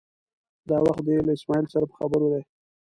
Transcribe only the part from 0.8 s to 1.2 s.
وخت دی